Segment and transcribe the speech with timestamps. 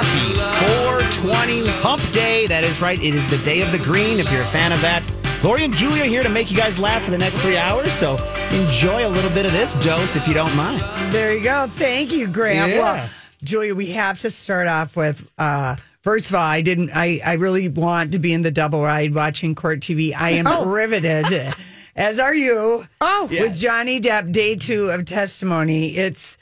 [0.00, 0.32] Happy
[0.64, 2.46] 420 Hump Day.
[2.46, 3.02] That is right.
[3.02, 5.02] It is the day of the green if you're a fan of that.
[5.42, 7.90] Lori and Julia here to make you guys laugh for the next three hours.
[7.90, 8.12] So
[8.52, 10.82] enjoy a little bit of this dose if you don't mind.
[11.12, 11.66] There you go.
[11.66, 12.70] Thank you, Graham.
[12.70, 12.78] Yeah.
[12.78, 13.10] Well,
[13.42, 17.32] Julia, we have to start off with uh first of all, I didn't I, I
[17.32, 20.14] really want to be in the double ride watching court TV.
[20.14, 21.26] I am riveted.
[21.96, 22.84] As are you.
[23.00, 23.26] Oh.
[23.28, 25.96] with Johnny Depp, day two of testimony.
[25.96, 26.38] It's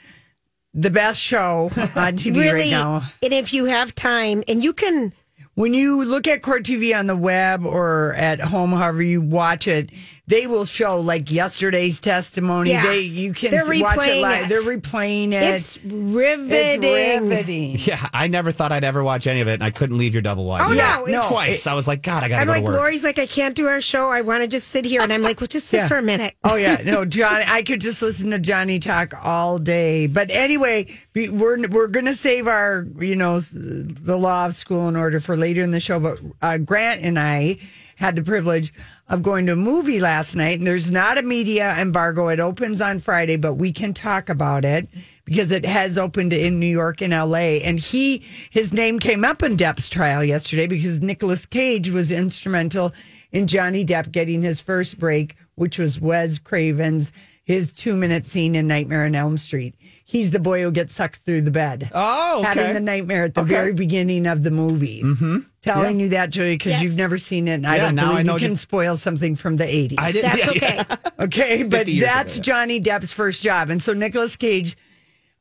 [0.77, 3.03] the best show on TV right really, now.
[3.23, 5.11] and if you have time, and you can,
[5.55, 9.67] When you look at court TV on the web or at home, however you watch
[9.67, 9.89] it,
[10.29, 12.71] they will show like yesterday's testimony.
[12.71, 12.85] Yes.
[12.85, 14.45] They you can They're watch it live.
[14.45, 14.49] it.
[14.49, 15.41] They're replaying it.
[15.55, 16.51] it's riveting.
[16.91, 17.77] It's riveting.
[17.87, 20.21] Yeah, I never thought I'd ever watch any of it, and I couldn't leave your
[20.21, 20.63] double wide.
[20.65, 21.09] Oh, Yeah, no, no.
[21.19, 21.67] it's- Twice.
[21.67, 22.75] I was like, God, I gotta I'm go like, to work.
[22.77, 24.09] Lori's like, I can't do our show.
[24.09, 25.01] I want to just sit here.
[25.01, 25.87] And I'm like, well, just sit Yeah.
[25.87, 26.35] for a minute.
[26.43, 27.45] Oh yeah, no, Johnny.
[27.47, 30.07] I could just listen to Johnny talk all day.
[30.07, 34.95] But anyway, we- we're we're gonna save our you know the law of school in
[34.95, 35.99] order for later in the show.
[35.99, 37.57] But uh, Grant and I
[37.97, 38.73] had the privilege
[39.09, 42.27] of going to a movie last night, and there's not a media embargo.
[42.29, 44.87] It opens on Friday, but we can talk about it
[45.25, 47.61] because it has opened in New York and L.A.
[47.63, 52.93] And he his name came up in Depp's trial yesterday because Nicolas Cage was instrumental
[53.31, 57.11] in Johnny Depp getting his first break, which was Wes Craven's
[57.43, 59.73] his two minute scene in Nightmare on Elm Street.
[60.09, 61.91] He's the boy who gets sucked through the bed.
[61.93, 62.47] Oh, okay.
[62.47, 65.03] Having the nightmare at the very beginning of the movie.
[65.03, 65.39] Mm-hmm.
[65.61, 66.81] Telling you that, Julie, because Yes.
[66.81, 67.55] you've never seen it.
[67.55, 69.95] And I don't now believe I know you can you- spoil something from the 80s.
[69.97, 70.31] I didn't.
[70.31, 70.83] That's yeah,
[71.19, 71.23] okay.
[71.25, 72.41] Okay, but 50 years ago, that's yeah.
[72.41, 73.69] Johnny Depp's first job.
[73.69, 74.77] And so Nicolas Cage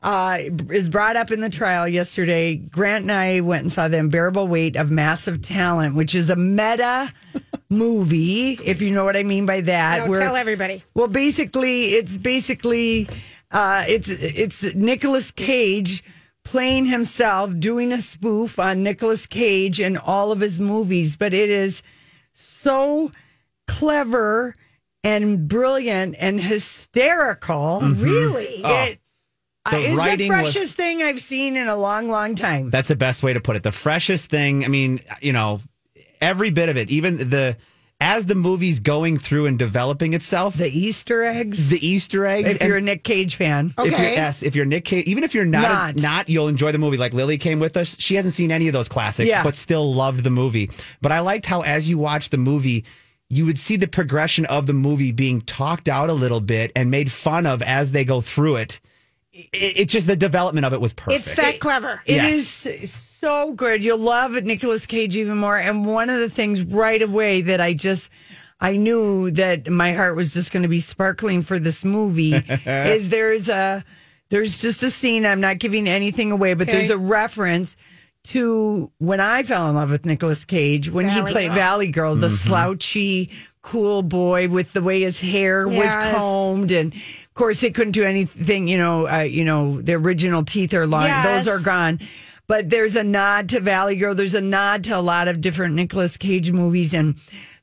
[0.03, 0.38] uh,
[0.71, 2.56] is brought up in the trial yesterday.
[2.56, 6.34] Grant and I went and saw The Unbearable Weight of Massive Talent, which is a
[6.34, 7.12] meta
[7.71, 10.04] movie, if you know what I mean by that.
[10.04, 10.83] No, where- tell everybody.
[10.94, 13.09] Well, basically, it's basically
[13.56, 16.04] uh, it's it's Nicolas Cage
[16.44, 21.50] playing himself, doing a spoof on Nicolas Cage and all of his movies, but it
[21.50, 21.82] is
[22.34, 23.10] so
[23.66, 24.54] clever
[25.02, 27.80] and brilliant and hysterical.
[27.80, 28.44] Really?
[28.64, 29.00] It
[29.70, 32.70] The is the writing was- freshest thing I've seen in a long, long time.
[32.70, 33.62] That's the best way to put it.
[33.62, 34.64] The freshest thing.
[34.64, 35.60] I mean, you know,
[36.20, 37.56] every bit of it, even the
[38.00, 41.70] as the movie's going through and developing itself, the Easter eggs.
[41.70, 42.56] the Easter eggs.
[42.56, 44.12] if you're a Nick Cage fan, if you're Okay.
[44.14, 45.96] yes, if you're Nick Cage, even if you're not Not.
[45.96, 46.96] not, you'll enjoy the movie.
[46.98, 49.42] Like Lily came with us; she hasn't seen any of those classics, Yeah.
[49.42, 50.70] but still loved the movie.
[51.00, 52.84] But I liked how, as you watch the movie.
[53.28, 56.92] You would see the progression of the movie being talked out a little bit and
[56.92, 58.78] made fun of as they go through it.
[59.52, 61.26] It, it just the development of it was perfect.
[61.26, 62.00] It's that clever.
[62.06, 62.64] It Yes.
[62.66, 63.84] is so good.
[63.84, 65.56] You'll love Nicolas Cage even more.
[65.56, 68.10] And one of the things right away that I just
[68.60, 72.34] I knew that my heart was just going to be sparkling for this movie
[72.66, 73.84] is there's a
[74.30, 75.26] there's just a scene.
[75.26, 77.76] I'm not giving anything away, but there's a reference
[78.24, 81.54] to when I fell in love with Nicolas Cage when Valley he played Girl.
[81.54, 82.34] Valley Girl, the Mm-hmm.
[82.48, 83.30] slouchy
[83.62, 85.78] cool boy with the way his hair Yes.
[85.78, 87.00] was combed and of
[87.36, 91.02] course they couldn't do anything you know uh, you know the original teeth are long
[91.02, 91.44] Yes.
[91.44, 92.00] those are gone
[92.48, 94.15] but there's a nod to Valley Girl.
[94.15, 96.94] There's a nod to a lot of different Nicolas Cage movies.
[96.94, 97.16] And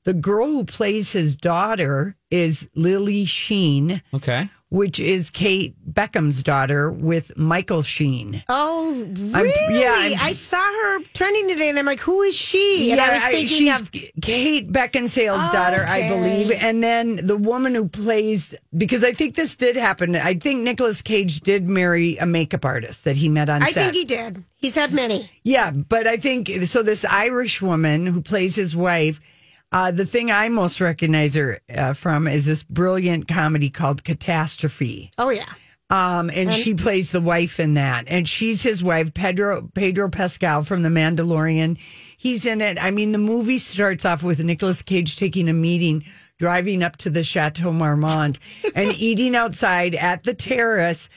[0.03, 4.49] the girl who plays his daughter is Lily Sheen, okay.
[4.73, 8.43] Which is Kate Beckham's daughter with Michael Sheen.
[8.49, 8.91] Oh,
[9.31, 9.79] I'm- really?
[9.79, 12.91] yeah, I'm- I saw her trending today, and I'm like, who is she?
[12.91, 13.91] And I was thinking she's of
[14.23, 16.49] Kate Beckinsale's daughter, I believe.
[16.51, 20.15] And then the woman who plays, because I think this did happen.
[20.15, 23.83] I think Nicolas Cage did marry a makeup artist that he met on I set.
[23.83, 24.43] think he did.
[24.55, 25.29] He's had many.
[25.43, 26.81] Yeah, but I think so.
[26.81, 29.19] This Irish woman who plays his wife,
[29.73, 35.11] uh, the thing I most recognize her uh, from is this brilliant comedy called Catastrophe.
[35.17, 35.51] Oh yeah.
[35.89, 40.63] Um, and she plays the wife in that, and she's his wife, Pedro Pedro Pascal
[40.63, 41.77] from The Mandalorian.
[42.17, 42.83] He's in it.
[42.83, 46.03] I mean, the movie starts off with Nicolas Cage taking a meeting,
[46.39, 48.39] driving up to the Chateau Marmont,
[48.73, 51.09] and eating outside at the terrace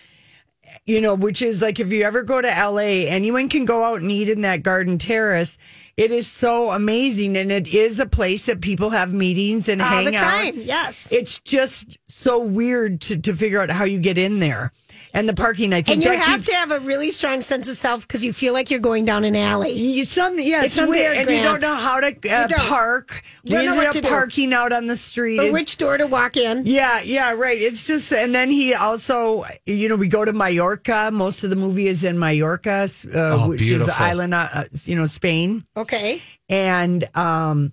[0.84, 4.00] you know, which is like if you ever go to LA, anyone can go out
[4.00, 5.58] and eat in that garden terrace.
[5.96, 7.36] It is so amazing.
[7.36, 10.54] And it is a place that people have meetings and All hang the out.
[10.56, 11.10] yes.
[11.10, 14.72] It's just so weird to, to figure out how you get in there.
[15.16, 17.40] And the parking, I think And you that have keeps- to have a really strong
[17.40, 20.04] sense of self because you feel like you're going down an alley.
[20.04, 22.52] Some, yeah, It's some, weird, and you don't know how to uh, don't.
[22.60, 23.22] park.
[23.42, 24.08] You don't we know ended what up to do.
[24.08, 25.38] parking out on the street.
[25.38, 26.66] Or It's- which door to walk in.
[26.66, 27.58] Yeah, yeah, right.
[27.60, 31.10] It's just, and then he also, you know, we go to Mallorca.
[31.10, 34.96] Most of the movie is in Mallorca, uh, Oh, which is the island, uh, you
[34.96, 35.64] know, Spain.
[35.78, 36.22] Okay.
[36.50, 37.72] And um,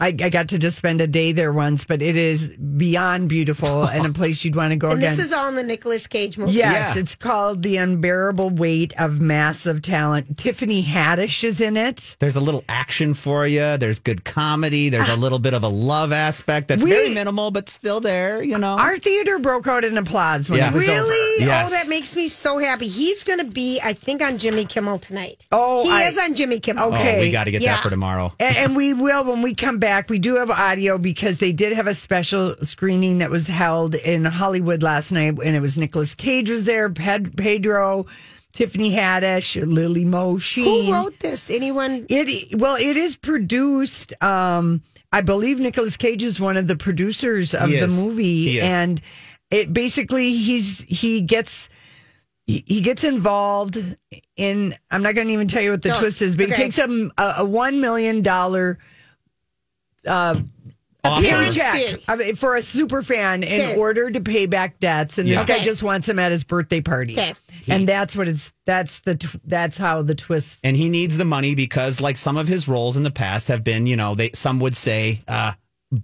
[0.00, 3.82] I, I got to just spend a day there once, but it is beyond beautiful
[3.88, 5.16] and a place you'd want to go And again.
[5.16, 6.52] this is all in the Nicolas Cage movie.
[6.52, 7.00] Yes, Yeah.
[7.00, 10.38] it's called The Unbearable Weight of Massive Talent.
[10.38, 12.14] Tiffany Haddish is in it.
[12.20, 13.76] There's a little action for you.
[13.76, 14.88] There's good comedy.
[14.88, 15.16] There's a ah.
[15.16, 18.40] little bit of a love aspect that's We- very minimal, but still there.
[18.40, 18.78] You know.
[18.78, 20.68] Our theater broke out in applause when Yeah.
[20.68, 20.92] it was over.
[20.92, 21.42] Really?
[21.42, 21.70] Oh, yes.
[21.70, 22.86] Oh, that makes me so happy.
[22.86, 25.44] He's going to be, I think, on Jimmy Kimmel tonight.
[25.50, 26.84] Oh, he I- is on Jimmy Kimmel.
[26.94, 27.16] Okay.
[27.18, 27.74] Oh, we got to get Yeah.
[27.74, 28.32] that for tomorrow.
[28.38, 29.87] and, and we will when we come back.
[30.08, 34.24] We do have audio because they did have a special screening that was held in
[34.24, 38.06] Hollywood last night, and it was Nicolas Cage was there, Ped, Pedro,
[38.52, 40.86] Tiffany Haddish, Lily Mo Sheen.
[40.86, 41.50] Who wrote this?
[41.50, 42.06] Anyone?
[42.08, 44.12] It well, it is produced.
[44.22, 44.82] Um,
[45.12, 48.04] I believe Nicolas Cage is one of the producers of He the is.
[48.04, 48.64] movie, He is.
[48.64, 49.00] and
[49.50, 51.70] it basically he's he gets
[52.46, 53.78] he he gets involved
[54.36, 54.74] in.
[54.90, 55.98] I'm not going to even tell you what the Don't.
[55.98, 56.54] twist is, but Okay.
[56.56, 57.80] he takes a, a, a one
[60.04, 60.44] million dollar
[61.04, 61.26] Offer.
[61.26, 62.04] Appearance.
[62.08, 63.76] I mean, for a super fan in Okay.
[63.76, 65.44] order to pay back debts, and this Yeah.
[65.44, 65.64] guy Okay.
[65.64, 67.12] just wants him at his birthday party.
[67.14, 67.34] Okay.
[67.68, 68.52] And that's what it's.
[68.66, 69.14] That's the.
[69.14, 70.60] tw- That's how the twist.
[70.64, 73.62] and he needs the money because like some of his roles in the past have
[73.62, 75.52] been you know they some would say uh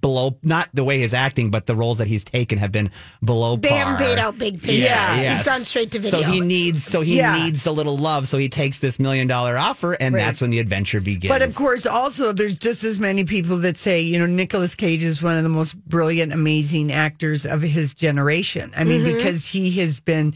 [0.01, 2.91] below not the way his acting but the roles that he's taken have been
[3.23, 3.79] below They par.
[3.79, 4.79] haven't paid out big paychecks.
[4.79, 5.39] Yeah, yes.
[5.39, 6.23] He's gone straight to video.
[6.23, 7.45] so he needs so he Yeah.
[7.45, 10.59] needs a little love so he takes this million dollar offer and that's when the
[10.59, 14.25] adventure begins But of course, also there's just as many people that say, you know,
[14.27, 18.73] Nicolas Cage is one of the most brilliant, amazing actors of his generation.
[18.77, 19.17] I mean, mm-hmm.
[19.17, 20.33] because he has been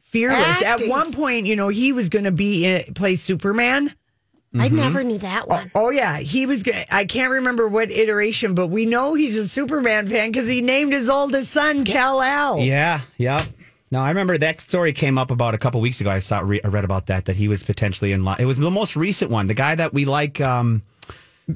[0.00, 0.62] fearless.
[0.62, 0.88] Acting.
[0.88, 3.94] At one point, you know, he was going to be in, play Superman.
[4.60, 5.70] I never knew that one.
[5.74, 6.62] Oh yeah, he was.
[6.62, 10.60] go- I can't remember what iteration, but we know he's a Superman fan because he
[10.62, 12.60] named his oldest son Kal El.
[12.60, 13.46] yeah yep
[13.90, 16.60] no i remember that story came up about a couple weeks ago i saw re-
[16.64, 19.30] I read about that that he was potentially in line it was the most recent
[19.30, 20.82] one the guy that we like um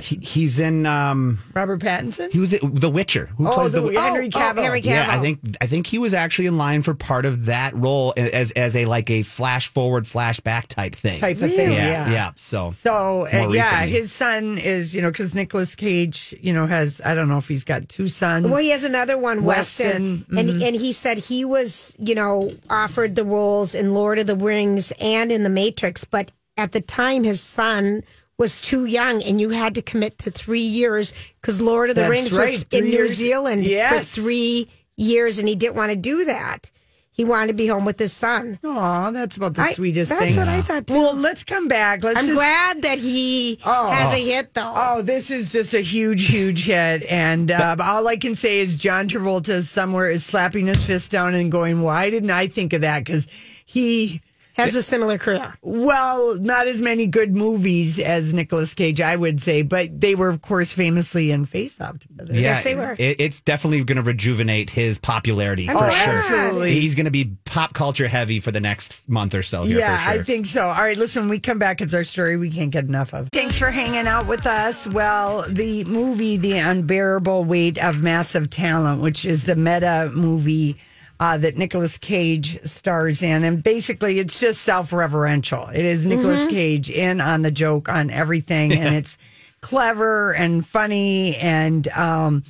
[0.01, 2.31] he, he's in um Robert Pattinson.
[2.31, 4.63] he was in the witcher who Oh, plays the, the, Henry oh, Cavill.
[4.63, 7.75] Henry Yeah, I think I think he was actually in line for part of that
[7.75, 11.19] role as as a like a flash forward, flashback type thing.
[11.19, 12.11] Type of thing, Yeah, yeah.
[12.13, 12.31] yeah.
[12.37, 17.01] So So uh, yeah, his son is you know because Nicolas Cage you know has
[17.05, 18.47] I don't know if he's got two sons.
[18.47, 22.51] Well, he has another one, Weston, Weston, and and he said he was, you know,
[22.69, 26.81] offered the roles in Lord of the Rings and in The Matrix, but at the
[26.81, 28.03] time his son
[28.41, 32.01] was too young, and you had to commit to three years because Lord of the
[32.01, 33.09] That's Rings right, was in three New.
[33.09, 33.93] Zealand Yes.
[34.15, 34.67] for three
[34.97, 36.71] years, and he didn't want to do that.
[37.13, 38.59] He wanted to be home with his son.
[38.65, 40.35] Aw, that's about the I- sweetest that's thing.
[40.37, 40.95] That's what I thought, too.
[40.95, 42.03] Well, let's come back.
[42.03, 43.91] Let's I'm just, glad that he Oh.
[43.91, 44.73] has a hit, though.
[44.75, 47.03] Oh, this is just a huge, huge hit.
[47.11, 51.35] And uh, all I can say is John Travolta somewhere is slapping his fist down
[51.35, 53.01] and going, Why didn't I think of that?
[53.05, 53.29] Because
[53.67, 54.23] he,
[54.55, 55.55] has a similar career.
[55.63, 60.29] well, not as many good movies as Nicolas Cage, I would say, but they were,
[60.29, 62.35] of course, famously in Face Off together.
[62.35, 62.97] yeah, Yes, they were.
[62.99, 66.05] It, it's definitely going to rejuvenate his popularity I'm for glad.
[66.23, 66.39] sure.
[66.39, 66.73] Absolutely.
[66.73, 69.65] He's going to be pop culture heavy for the next month or so.
[69.65, 70.21] Here Yeah, for sure.
[70.21, 70.67] I think so.
[70.69, 73.29] All right, listen, when we come back, it's our story we can't get enough of.
[73.33, 74.87] Thanks for hanging out with us.
[74.89, 80.77] Well, the movie, The Unbearable Weight of Massive Talent, which is the meta movie
[81.21, 83.45] uh, that Nicolas Cage stars in.
[83.45, 85.69] And basically, it's just self reverential.
[85.69, 89.17] It is Nicolas Cage in on the joke on everything, and it's
[89.61, 91.87] clever and funny and.
[91.89, 92.43] Um,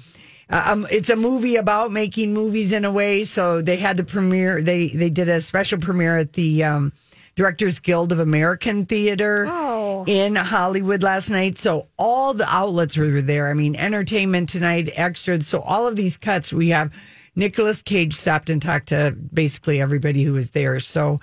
[0.52, 3.22] um, it's a movie about making movies in a way.
[3.22, 4.60] So they had the premiere.
[4.62, 6.92] They they did a special premiere at the um,
[7.36, 10.04] Directors Guild of American Theater Oh.
[10.08, 11.56] in Hollywood last night.
[11.56, 13.48] So all the outlets were there.
[13.48, 15.40] I mean, Entertainment Tonight, Extra.
[15.42, 16.90] So all of these cuts we have.
[17.36, 20.80] Nicolas Cage stopped and talked to basically everybody who was there.
[20.80, 21.20] So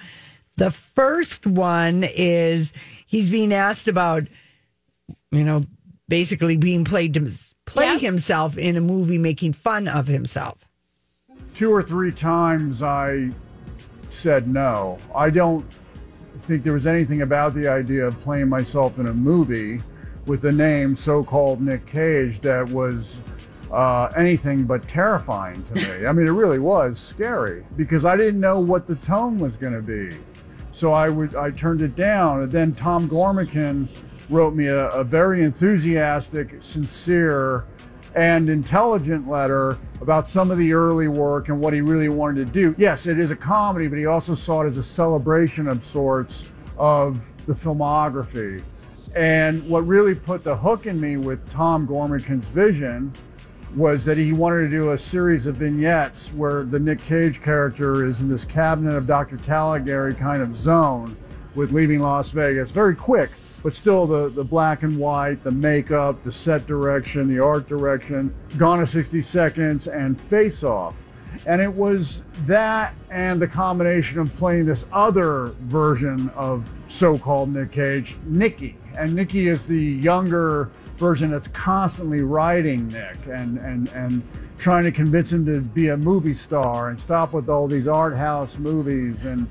[0.56, 2.74] the first one is
[3.06, 4.24] he's being asked about
[5.32, 5.66] you know,
[6.08, 7.30] basically being played to
[7.66, 7.98] play Yeah.
[7.98, 10.66] himself in a movie making fun of himself.
[11.54, 13.30] two or three times I
[14.10, 15.00] said no.
[15.16, 15.66] I don't
[16.40, 19.82] think there was anything about the idea of playing myself in a movie
[20.26, 23.22] with the name so-called Nick Cage that was
[23.72, 26.06] uh, anything but terrifying to me.
[26.06, 29.74] I mean, it really was scary because I didn't know what the tone was going
[29.74, 30.16] to be.
[30.72, 33.90] So I would I turned it down, and then Tom Gormican
[34.30, 37.66] wrote me a, a very enthusiastic, sincere,
[38.16, 42.52] and intelligent letter about some of the early work and what he really wanted to
[42.54, 42.76] do.
[42.78, 46.46] Yes, it is a comedy, but he also saw it as a celebration of sorts
[46.78, 48.64] of the filmography.
[49.16, 53.12] And what really put the hook in me with Tom Gormican's vision
[53.76, 58.06] was that he wanted to do a series of vignettes where the Nick Cage character
[58.06, 59.38] is in this cabinet of Dr.
[59.38, 61.16] Caligari kind of zone
[61.56, 62.72] with leaving Las Vegas.
[62.72, 63.32] Very quick,
[63.64, 68.34] but still the, the black and white, the makeup, the set direction, the art direction,
[68.58, 70.96] Gone in 60 Seconds, and Face Off.
[71.46, 77.54] And it was that and the combination of playing this other version of so called
[77.54, 78.78] Nick Cage, Nicky.
[78.98, 84.24] And Nicky is the younger version that's constantly writing Nick and, and, and
[84.58, 88.16] trying to convince him to be a movie star and stop with all these art
[88.16, 89.24] house movies.
[89.26, 89.48] And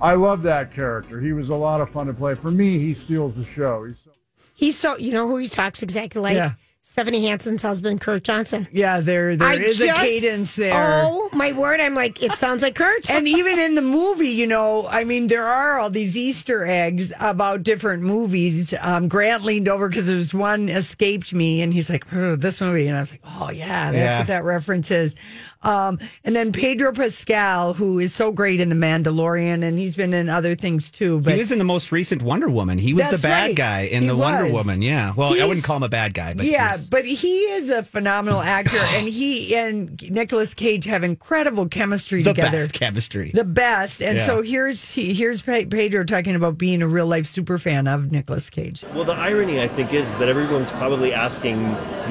[0.00, 1.20] I love that character.
[1.20, 2.34] He was a lot of fun to play.
[2.34, 3.84] For me, he steals the show.
[3.84, 4.10] He's so-
[4.56, 6.36] He's so, you know who he talks exactly like?
[6.36, 6.52] Yeah.
[6.94, 8.68] Stephanie Hanson's husband, Kurt Johnson.
[8.70, 11.02] Yeah, there there I is just- a cadence there.
[11.02, 11.80] Oh, my word.
[11.80, 13.10] I'm like, it sounds like Kurt.
[13.10, 17.12] And even in the movie, you know, I mean, there are all these Easter eggs
[17.18, 18.74] about different movies.
[18.80, 22.86] Um, Grant leaned over because there's one escaped me, and he's like, "Oh, "This movie,"
[22.86, 24.18] and I was like, "Oh yeah, that's Yeah.
[24.18, 25.16] what that reference is."
[25.64, 30.12] Um, and then Pedro Pascal, who is so great in The Mandalorian, and he's been
[30.12, 31.20] in other things too.
[31.20, 32.78] But he was in the most recent Wonder Woman.
[32.78, 33.56] He was the bad right.
[33.56, 34.52] guy in He the Wonder.
[34.52, 34.80] Woman.
[34.82, 35.12] Yeah.
[35.16, 37.82] Well, I wouldn't call him a bad guy, but yeah, he's- but he is a
[37.82, 42.58] phenomenal actor, and he and Nicolas Cage have incredible chemistry the together.
[42.58, 43.30] best chemistry.
[43.34, 44.02] the best.
[44.02, 44.24] And Yeah.
[44.26, 48.50] so here's he, here's Pedro talking about being a real life super fan of Nicolas
[48.50, 48.84] Cage.
[48.94, 51.62] Well, the irony, I think, is that everyone's probably asking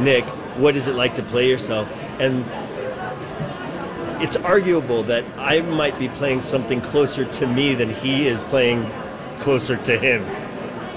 [0.04, 0.26] Nick,
[0.58, 1.88] what is it like to play yourself?
[2.20, 2.46] And
[4.22, 8.90] it's arguable that I might be playing something closer to me than he is playing
[9.40, 10.24] closer to him.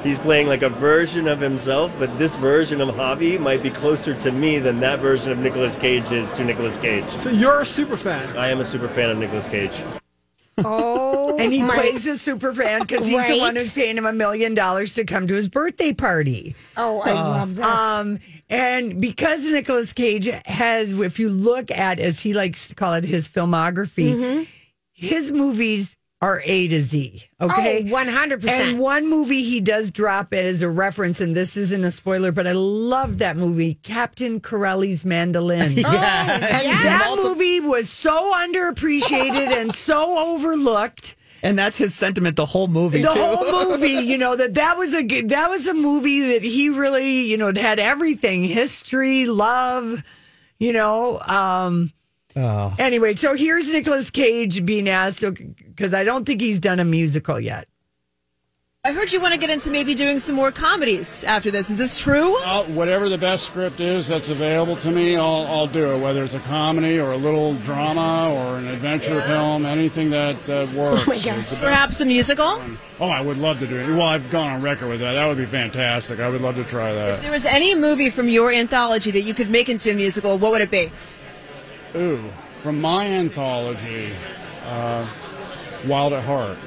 [0.06, 4.14] He's playing like a version of himself, but this version of Javi might be closer
[4.20, 7.08] to me than that version of Nicolas Cage is to Nicolas Cage.
[7.10, 8.36] So you're a super fan.
[8.36, 9.72] I am a super fan of Nicolas Cage.
[10.64, 13.60] oh, And he my- plays a super fan because he's the one Right.
[13.62, 16.54] who's paying him a million dollars to come to his birthday party.
[16.76, 17.64] Oh, I love this.
[17.66, 22.94] Um, and because Nicolas Cage has, if you look at, as he likes to call
[22.94, 24.42] it, his filmography, Mm-hmm.
[24.92, 27.24] his movies are A to Z.
[27.40, 27.82] Okay.
[27.90, 28.48] Oh, 100%.
[28.48, 32.32] And one movie he does drop it as a reference, and this isn't a spoiler,
[32.32, 35.72] but I love that movie, Captain Corelli's Mandolin.
[35.84, 36.82] Oh, And yes.
[36.84, 41.16] that movie was so underappreciated and so overlooked.
[41.42, 43.20] and that's his sentiment the whole movie The too.
[43.20, 47.22] whole movie, you know that that was a that was a movie that he really,
[47.24, 50.02] you know, had everything: history, love,
[50.58, 51.20] you know.
[51.20, 51.92] Um,
[52.36, 52.74] oh.
[52.78, 57.40] Anyway, so here's Nicolas Cage being asked because I don't think he's done a musical
[57.40, 57.68] yet.
[58.84, 61.70] I heard you want to get into maybe doing some more comedies after this.
[61.70, 62.40] Is this true?
[62.44, 66.00] I'll, whatever the best script is that's available to me, I'll, I'll do it.
[66.00, 70.72] Whether it's a comedy or a little drama or an adventure film, anything that, that
[70.72, 71.02] works.
[71.02, 71.38] Oh my God.
[71.40, 71.64] It's the best.
[71.64, 72.62] Perhaps a musical?
[73.00, 73.88] Oh, I would love to do it.
[73.88, 75.14] Well, I've gone on record with that.
[75.14, 76.20] That would be fantastic.
[76.20, 77.14] I would love to try that.
[77.14, 80.38] If there was any movie from your anthology that you could make into a musical,
[80.38, 80.92] what would it be?
[81.96, 82.22] Ooh,
[82.62, 84.12] from my anthology,
[84.64, 85.08] uh,
[85.86, 86.58] Wild at Heart.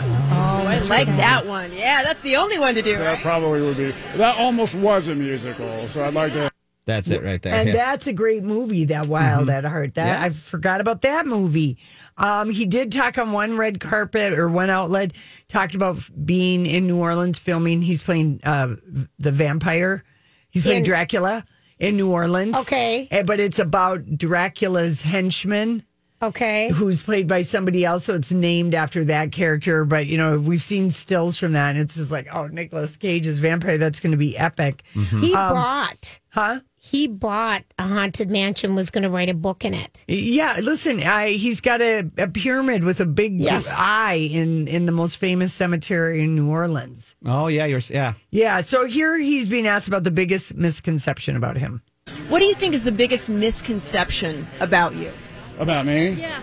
[0.00, 1.72] Oh, I like that one.
[1.72, 2.96] Yeah, that's the only one to do.
[2.96, 3.18] That Right?
[3.22, 3.92] probably would be.
[4.16, 6.50] That almost was a musical, so I'd like to.
[6.84, 7.52] That's it right there.
[7.52, 7.74] And yeah.
[7.74, 9.94] that's a great movie, that Wild at Heart.
[9.94, 10.24] That Yeah.
[10.24, 11.76] I forgot about that movie.
[12.16, 15.12] Um, he did talk on one red carpet or one outlet,
[15.48, 17.82] talked about being in New Orleans filming.
[17.82, 18.76] He's playing uh,
[19.18, 20.02] the vampire.
[20.50, 21.44] He's playing In- Dracula
[21.78, 22.56] in New Orleans.
[22.56, 23.08] Okay.
[23.10, 25.84] Eh, But it's about Dracula's henchman
[26.22, 26.70] okay.
[26.70, 28.04] who's played by somebody else.
[28.04, 29.84] So it's named after that character.
[29.84, 31.70] But, you know, we've seen stills from that.
[31.70, 33.78] And it's just like, oh, Nicolas Cage's vampire.
[33.78, 34.82] That's going to be epic.
[34.92, 36.60] He bought, Huh?
[36.80, 40.04] He bought a haunted mansion, was going to write a book in it.
[40.08, 43.68] Yeah, listen, I, he's got a, a pyramid with a big Yes.
[43.76, 47.16] eye in, in the most famous cemetery in New Orleans.
[47.26, 48.14] oh yeah, you're yeah.
[48.30, 51.82] Yeah, so here he's being asked about the biggest misconception about him.
[52.28, 55.12] What do you think is the biggest misconception about you?
[55.58, 56.10] About me?
[56.10, 56.40] Yeah.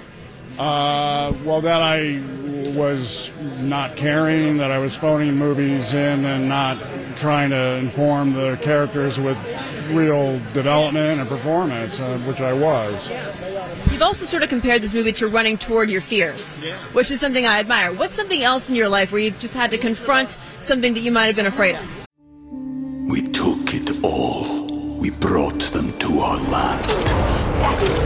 [0.58, 2.22] Uh, well, that I
[2.76, 6.78] was not caring, that I was phoning movies in and not
[7.18, 9.38] trying to inform the characters with
[9.92, 13.10] real development and performance, uh, which I was.
[13.92, 17.46] You've also sort of compared this movie to running toward your fears, which is something
[17.46, 17.94] I admire.
[17.94, 21.12] What's something else in your life where you just had to confront something that you
[21.12, 21.82] might have been afraid of?
[23.08, 24.66] We took it all.
[24.98, 26.92] We brought them to our land.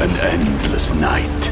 [0.02, 1.52] An endless night,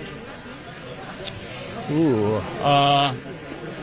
[1.91, 3.13] Ooh, uh,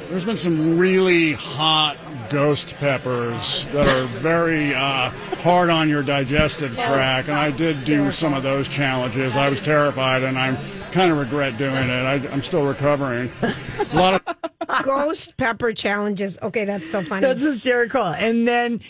[0.08, 1.98] there's been some really hot
[2.30, 5.10] ghost peppers that are very uh,
[5.42, 9.36] hard on your digestive tract, and I did do some of those challenges.
[9.36, 10.56] I was terrified, and I
[10.90, 11.90] kind of regret doing it.
[11.90, 13.30] I, I'm still recovering.
[13.42, 16.38] A lot of Ghost pepper challenges.
[16.42, 17.20] Okay, that's so funny.
[17.20, 18.06] That's hysterical.
[18.06, 18.80] And then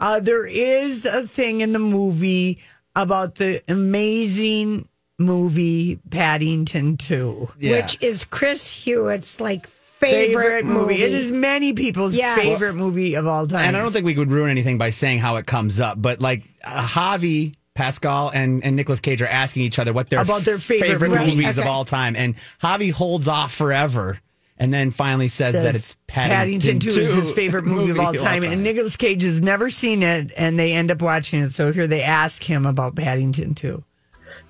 [0.00, 2.60] uh, there is a thing in the movie
[2.96, 7.50] about the amazing movie Paddington 2.
[7.60, 11.02] Which is Chris Hewitt's like favorite, movie.
[11.02, 12.38] It is many people's Yes.
[12.40, 13.66] favorite movie of all time.
[13.66, 16.20] And I don't think we would ruin anything by saying how it comes up, but
[16.20, 20.42] like uh, Javi, Pascal, and, and Nicolas Cage are asking each other what their About
[20.42, 21.36] their favorite movie.
[21.36, 22.16] movies of all time.
[22.16, 24.18] And Javi holds off forever
[24.58, 28.44] and then finally says that it's Paddington, 2 is his favorite movie, of all time.
[28.44, 31.50] And Nicolas Cage has never seen it, and they end up watching it.
[31.50, 33.82] So here they ask him about Paddington 2.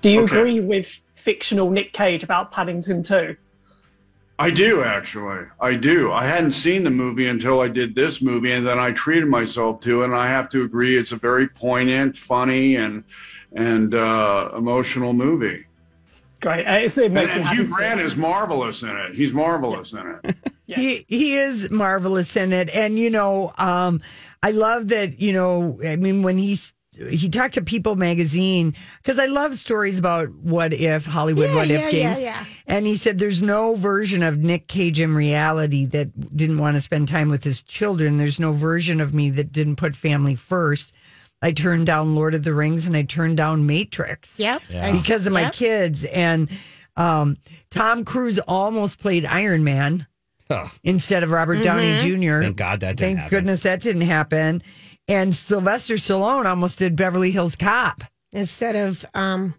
[0.01, 0.37] Do you Okay.
[0.37, 3.35] agree with fictional Nick Cage about Paddington 2?
[4.37, 5.45] I do actually.
[5.61, 6.11] I do.
[6.11, 9.79] I hadn't seen the movie until I did this movie, and then I treated myself
[9.81, 10.05] to it.
[10.05, 13.03] And I have to agree, it's a very poignant, funny, and
[13.53, 15.65] and uh, emotional movie.
[16.41, 16.65] Great.
[16.67, 18.05] Uh, it's- it And, makes me and Hugh to see Grant it.
[18.05, 19.13] is marvelous in it.
[19.13, 20.35] He's marvelous in it.
[20.67, 24.01] He he is marvelous in it, and you know, um,
[24.41, 25.19] I love that.
[25.21, 26.73] You know, I mean, when he's
[27.09, 31.67] he talked to People magazine because I love stories about what if Hollywood Yeah, what
[31.67, 32.45] yeah, if games, yeah, yeah.
[32.67, 36.81] and he said there's no version of Nick Cage in reality that didn't want to
[36.81, 38.17] spend time with his children.
[38.17, 40.93] There's no version of me that didn't put family first.
[41.41, 44.39] I turned down Lord of the Rings and I turned down Matrix.
[44.39, 44.61] Yep.
[44.69, 44.91] Yeah.
[44.91, 45.53] Because of my Yep.
[45.53, 46.05] kids.
[46.05, 46.49] And
[46.95, 47.37] um,
[47.69, 50.07] Tom Cruise almost played Iron Man
[50.49, 50.69] Ugh.
[50.83, 52.41] instead of Robert Downey Jr.
[52.41, 53.37] Thank God that didn't Thank happen.
[53.37, 54.63] goodness that didn't happen.
[55.07, 58.03] And Sylvester Stallone almost did Beverly Hills Cop.
[58.31, 59.53] Instead of um,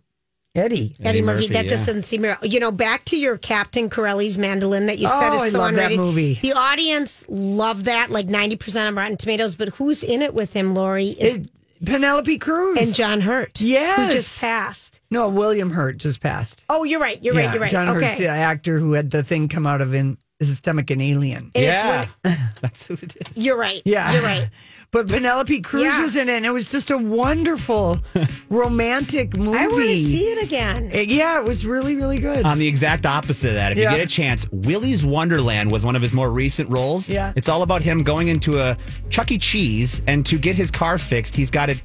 [0.54, 0.96] Eddie.
[1.00, 1.70] Eddie, Murphy, Murphy, that yeah.
[1.70, 2.37] doesn't seem real.
[2.42, 5.59] You know, back to your Captain Corelli's mandolin that you said Oh, is I so
[5.59, 6.38] love that movie.
[6.42, 9.54] The audience loved that, like 90% on Rotten Tomatoes.
[9.56, 11.09] But who's in it with him, Lori?
[11.09, 11.50] Is It-
[11.85, 12.78] Penelope Cruz.
[12.80, 13.61] and John Hurt.
[13.61, 13.98] Yes.
[13.98, 15.00] Who just passed.
[15.11, 16.64] No, William Hurt just passed.
[16.70, 17.22] Oh, you're right.
[17.22, 17.52] You're right.
[17.52, 17.70] You're right.
[17.70, 18.06] John okay.
[18.06, 21.50] Hurt's the actor who had the thing come out of in his stomach in Alien.
[21.54, 22.06] And it's Yeah.
[22.22, 23.37] when- That's who it is.
[23.38, 23.82] you're right.
[23.85, 24.12] Yeah.
[24.14, 24.48] You're right.
[24.96, 26.00] But Penelope Cruz Yeah.
[26.00, 28.00] was in it, and it was just a wonderful
[28.48, 29.59] romantic movie.
[29.59, 30.90] I want to see it again.
[30.90, 32.46] It- yeah, it was really, really good.
[32.46, 33.90] On the exact opposite of that, if Yeah.
[33.90, 37.11] you get a chance, Willy's Wonderland was one of his more recent roles.
[37.11, 37.35] Yeah.
[37.37, 38.74] It's all about him going into a
[39.11, 39.37] Chuck E.
[39.37, 41.76] Cheese, and to get his car fixed, he's got to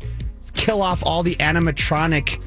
[0.53, 2.39] kill off all the animatronic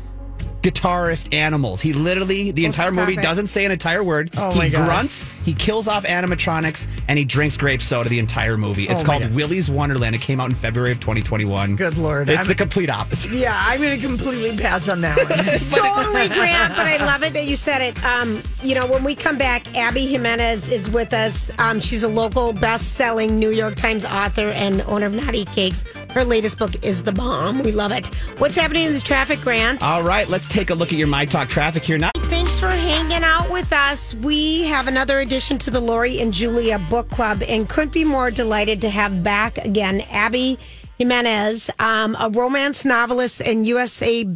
[0.65, 1.81] guitarist animals.
[1.81, 3.23] He literally, the entire movie it.
[3.23, 4.31] doesn't say an entire word.
[4.37, 4.87] Oh, he my gosh.
[4.87, 8.89] grunts, he kills off animatronics, and he drinks grape soda the entire movie.
[8.89, 9.35] It's Oh, called God.
[9.35, 10.15] Willy's Wonderland.
[10.15, 11.77] It came out in February of 2021.
[11.77, 12.29] Good Lord.
[12.29, 13.33] It's I'm- the complete opposite.
[13.33, 15.27] yeah, I'm going to completely pass on that one.
[16.09, 18.03] totally Grant, but I love it that you said it.
[18.05, 21.51] Um, you know, when we come back, Abby Jimenez is with us.
[21.59, 25.85] Um, she's a local best-selling New York Times author and owner of Nadia Cakes.
[26.11, 27.63] Her latest book is The Bomb.
[27.63, 28.07] We love it.
[28.39, 29.83] What's happening in this traffic, Grant?
[29.83, 31.99] All right, let's take a look at your My Talk traffic here.
[31.99, 34.15] Now, Thanks for hanging out with us.
[34.15, 38.31] We have another addition to the Lori and Julia Book Club and couldn't be more
[38.31, 40.57] delighted to have back again Abby
[40.97, 44.27] Jimenez, um, a romance novelist and USA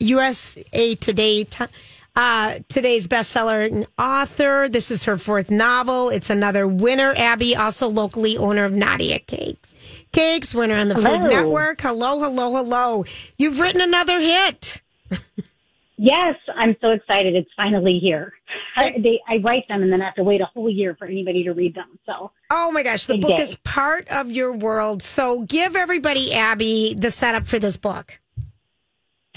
[0.00, 1.44] USA Today.
[1.44, 1.64] T-
[2.16, 4.70] uh, today's bestseller and author.
[4.70, 6.08] This is her fourth novel.
[6.08, 7.12] It's another winner.
[7.14, 9.74] Abby, also locally owner of Nadia Cakes.
[10.12, 11.82] Cakes, winner on the Food Network.
[11.82, 13.04] Hello, hello, hello.
[13.36, 14.80] You've written another hit.
[15.98, 17.34] Yes, I'm so excited.
[17.34, 18.34] It's finally here.
[18.76, 21.06] I, they, I write them and then I have to wait a whole year for
[21.06, 21.98] anybody to read them.
[22.04, 23.42] So, Oh my gosh, the book day.
[23.42, 25.02] is part of your world.
[25.02, 28.20] So give everybody, Abby, the setup for this book.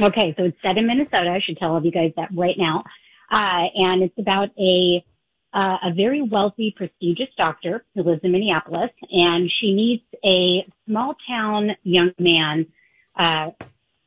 [0.01, 1.29] Okay, so it's set in Minnesota.
[1.29, 2.83] I should tell all of you guys that right now.
[3.31, 5.03] Uh, and it's about a
[5.51, 11.15] uh, a very wealthy, prestigious doctor who lives in Minneapolis, and she meets a small
[11.27, 12.67] town young man
[13.15, 13.49] uh,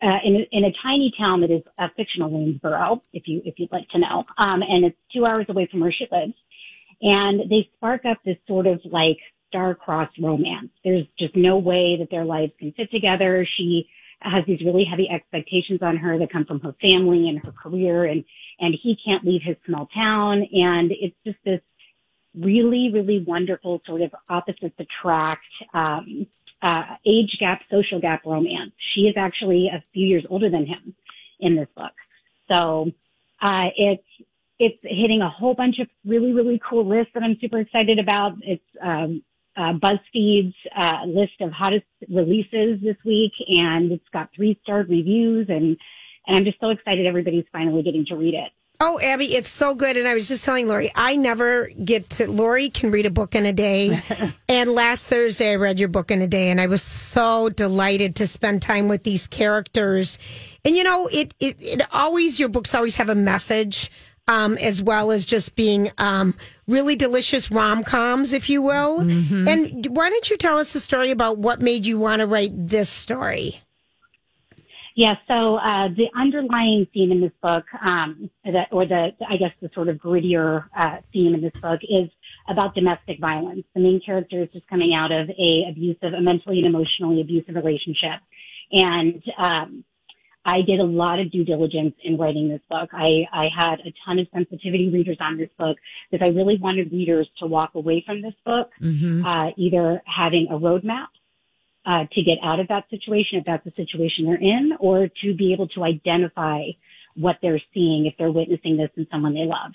[0.02, 3.54] uh, in, a- in a tiny town that is a fictional Lanesboro, if you if
[3.58, 4.24] you'd like to know.
[4.38, 6.34] Um, and it's two hours away from where she lives.
[7.00, 10.70] And they spark up this sort of like star-crossed romance.
[10.84, 13.46] There's just no way that their lives can fit together.
[13.56, 13.88] She
[14.20, 18.04] has these really heavy expectations on her that come from her family and her career
[18.04, 18.24] and
[18.60, 21.60] and he can't leave his small town and it's just this
[22.38, 26.26] really really wonderful sort of opposites attract um
[26.62, 28.72] uh age gap social gap romance.
[28.94, 30.94] She is actually a few years older than him
[31.40, 31.92] in this book.
[32.48, 32.90] So
[33.40, 34.02] uh it's
[34.58, 38.32] it's hitting a whole bunch of really really cool lists that i'm super excited about.
[38.42, 39.22] It's um
[39.56, 45.46] uh, BuzzFeed's uh, list of hottest releases this week, and it's got three star reviews,
[45.48, 45.76] and
[46.26, 48.52] and I'm just so excited everybody's finally getting to read it.
[48.84, 49.96] Oh, Abby, it's so good.
[49.96, 53.36] And I was just telling Lori, I never get to, Lori can read a book
[53.36, 53.96] in a day.
[54.48, 58.16] and last Thursday, I read your book in a day, and I was so delighted
[58.16, 60.18] to spend time with these characters.
[60.64, 63.88] And you know, it, it, it always, your books always have a message.
[64.28, 66.34] Um, as well as just being um,
[66.68, 69.00] really delicious rom coms, if you will.
[69.48, 72.52] And why don't you tell us a story about what made you want to write
[72.54, 73.61] this story?
[74.94, 79.52] Yeah, so uh, the underlying theme in this book, um, that, or the I guess
[79.60, 82.10] the sort of grittier uh, theme in this book is
[82.48, 83.64] about domestic violence.
[83.74, 87.54] The main character is just coming out of a abusive, a mentally and emotionally abusive
[87.54, 88.20] relationship,
[88.70, 89.84] and um,
[90.44, 92.90] I did a lot of due diligence in writing this book.
[92.92, 95.76] I, I had a ton of sensitivity readers on this book
[96.10, 98.70] because I really wanted readers to walk away from this book
[99.24, 101.06] uh, either having a roadmap
[101.84, 105.34] uh, to get out of that situation if that's the situation they're in, or to
[105.34, 106.64] be able to identify
[107.14, 109.72] what they're seeing if they're witnessing this in someone they love.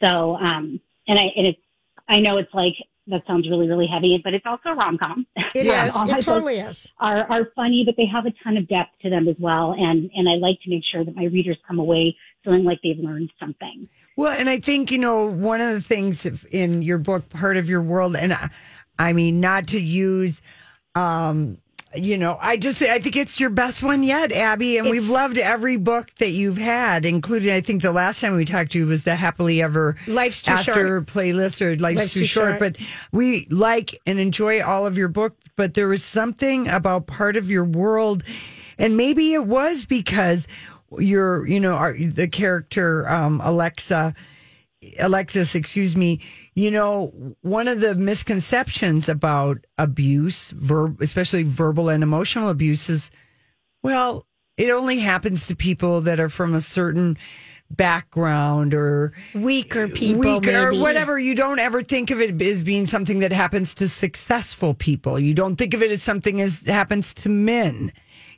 [0.00, 1.60] So, um, and I and it's
[2.08, 2.74] I know it's like
[3.06, 5.26] that sounds really really heavy, but it's also a rom com.
[5.54, 5.94] It is.
[5.96, 6.92] It totally is.
[6.98, 10.10] Are are funny, but they have a ton of depth to them as well, and
[10.14, 13.32] and I like to make sure that my readers come away feeling like they've learned
[13.38, 13.88] something.
[14.16, 17.68] Well, and I think, you know, one of the things in your book, part of
[17.68, 18.50] your world, and I,
[18.98, 20.42] I mean, not to use,
[20.94, 21.58] um,
[21.94, 24.78] you know, I just, I think it's your best one yet, Abby.
[24.78, 28.44] And we've loved every book that you've had, including, I think the last time we
[28.44, 31.06] talked to you was the Happily Ever Life's Too After Short.
[31.06, 32.48] playlist or Life's, Life's Too, Too short.
[32.50, 32.60] Short.
[32.60, 32.76] But
[33.10, 35.36] we like and enjoy all of your book.
[35.56, 38.22] But there was something about part of your world,
[38.78, 40.46] and maybe it was because
[40.98, 44.14] you're, you know, our, the character um, Alexa,
[45.00, 46.20] Alexis, excuse me.
[46.60, 53.10] You know, one of the misconceptions about abuse, verb, especially verbal and emotional abuse, is
[53.82, 54.26] well,
[54.58, 57.16] it only happens to people that are from a certain
[57.70, 61.18] background or weaker people, weak or whatever.
[61.18, 65.18] You don't ever think of it as being something that happens to successful people.
[65.18, 67.90] You don't think of it as something as happens to men.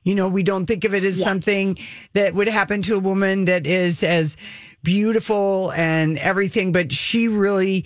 [0.04, 1.76] You know, we don't think of it as something
[2.12, 4.36] that would happen to a woman that is as
[4.84, 7.84] beautiful and everything, but she really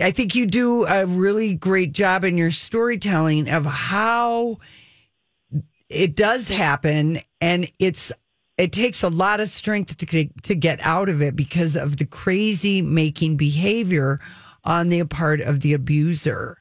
[0.00, 4.58] I think you do a really great job in your storytelling of how
[5.88, 8.12] it does happen and it's
[8.56, 11.96] it takes a lot of strength to get- to get out of it because of
[11.96, 14.20] the crazy making behavior
[14.64, 16.58] on the part of the abuser.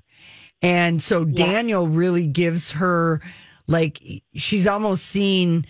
[0.61, 3.21] And so Daniel really gives her
[3.67, 4.01] like
[4.33, 5.65] she's almost seeing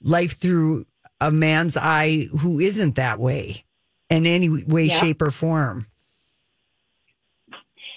[0.00, 0.86] life through
[1.20, 3.64] a man's eye who isn't that way
[4.10, 4.98] in any way, Yeah.
[5.00, 5.86] shape, or form.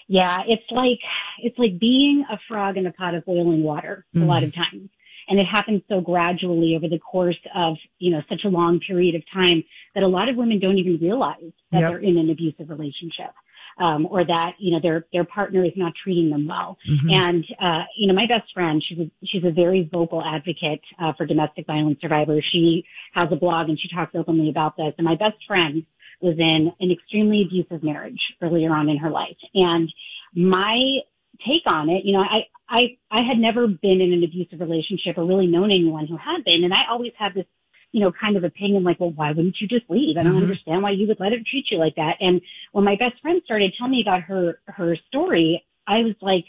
[0.07, 0.99] Yeah, it's like
[1.41, 4.89] it's like being a frog in a pot of boiling water a lot of times.
[5.27, 9.15] And it happens so gradually over the course of, you know, such a long period
[9.15, 9.63] of time
[9.95, 11.89] that a lot of women don't even realize that Yep.
[11.89, 13.31] they're in an abusive relationship.
[13.77, 16.77] Um, or that, you know, their, their partner is not treating them well.
[16.87, 17.11] Mhm.
[17.11, 21.11] And, uh, you know, my best friend, she's a, she's a very vocal advocate, uh,
[21.11, 22.45] for domestic violence survivors.
[22.53, 24.93] She has a blog and she talks openly about this.
[24.97, 25.83] And my best friend
[26.21, 29.37] was in an extremely abusive marriage earlier on in her life.
[29.53, 29.91] And
[30.33, 30.99] my
[31.45, 35.17] take on it, you know, I, I, I had never been in an abusive relationship
[35.17, 36.63] or really known anyone who had been.
[36.63, 37.45] And I always had this,
[37.91, 40.17] you know, kind of opinion like, well, why wouldn't you just leave?
[40.17, 40.43] I don't Mhm.
[40.43, 42.17] understand why you would let her treat you like that.
[42.19, 46.45] And when my best friend started telling me about her, her story, I was like,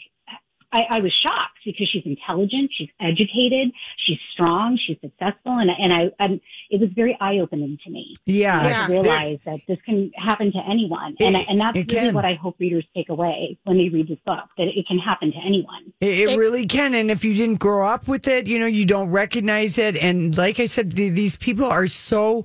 [0.73, 3.71] I, I was shocked because she's intelligent, she's educated,
[4.05, 8.15] she's strong, she's successful, and and I and it was very eye opening to me.
[8.25, 8.63] Yeah.
[8.63, 8.87] to Yeah.
[8.87, 12.13] realize that this can happen to anyone, and It- and that's really can.
[12.13, 15.31] what I hope readers take away when they read this book that it can happen
[15.31, 15.93] to anyone.
[16.01, 16.93] It, it really can.
[16.93, 19.95] And if you didn't grow up with it, you know, you don't recognize it.
[20.03, 22.43] And like I said, the, these people are so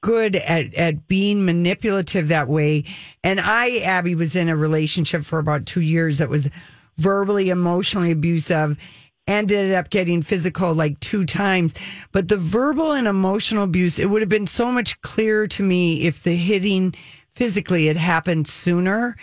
[0.00, 2.84] good at, at being manipulative that way.
[3.24, 6.48] And I, Abby, was in a relationship for about two years that was
[6.96, 8.78] verbally, emotionally abusive.
[9.26, 11.72] Ended up getting physical like two times.
[12.12, 16.02] But the verbal and emotional abuse, it would have been so much clearer to me
[16.02, 16.94] if the hitting
[17.32, 19.16] physically had happened sooner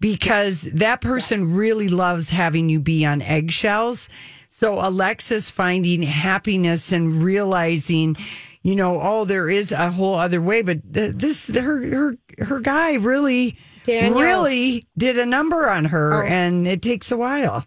[0.00, 4.08] because that person really loves having you be on eggshells.
[4.48, 8.16] So Alexis finding happiness and realizing,
[8.62, 12.60] you know, oh, there is a whole other way, but th- this her her her
[12.60, 14.20] guy really Daniel.
[14.20, 16.26] really did a number on her, Oh.
[16.26, 17.64] and it takes a while.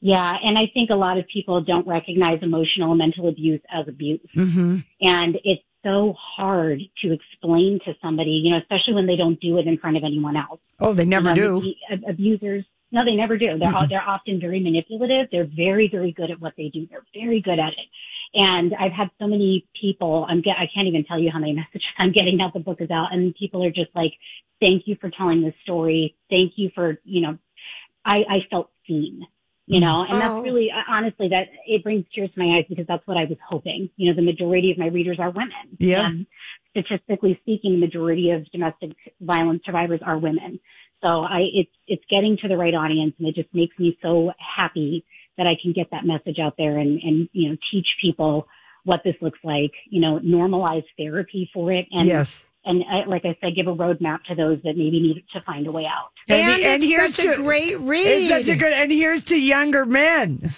[0.00, 3.88] Yeah, and I think a lot of people don't recognize emotional and mental abuse as
[3.88, 4.20] abuse.
[4.36, 4.78] Mm-hmm.
[5.00, 9.56] And it's so hard to explain to somebody, you know, especially when they don't do
[9.58, 10.60] it in front of anyone else.
[10.80, 11.74] Oh, they never You know, do.
[12.00, 13.58] the abusers, no, they never do.
[13.58, 13.88] They're Mhm.
[13.88, 15.28] they're often very manipulative.
[15.30, 16.86] They're very very good at what they do.
[16.86, 17.86] They're very good at it.
[18.34, 20.26] And I've had so many people.
[20.28, 20.56] I'm get.
[20.58, 23.12] I can't even tell you how many messages I'm getting now the book is out,
[23.12, 24.12] and people are just like,
[24.60, 26.16] "Thank you for telling this story.
[26.30, 27.38] Thank you for you know."
[28.04, 29.26] I I felt seen.
[29.66, 30.18] You know, and Oh.
[30.18, 33.24] that's really uh, honestly that it brings tears to my eyes because that's what I
[33.24, 33.88] was hoping.
[33.96, 35.78] You know, the majority of my readers are women.
[35.78, 36.06] Yeah.
[36.06, 36.26] And
[36.72, 38.90] statistically speaking, the majority of domestic
[39.22, 40.60] violence survivors are women.
[41.02, 44.32] So I, it's, it's getting to the right audience and it just makes me so
[44.38, 48.46] happy that I can get that message out there and, and, you know, teach people
[48.84, 51.86] what this looks like, you know, normalize therapy for it.
[51.90, 52.46] And, Yes.
[52.64, 55.66] and I, like I said, give a roadmap to those that maybe need to find
[55.66, 56.10] a way out.
[56.28, 58.06] And it's such a great read.
[58.06, 60.50] It's such a good, and here's to younger men.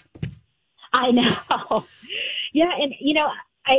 [0.92, 1.86] I know.
[2.52, 3.28] yeah, and you know,
[3.66, 3.78] I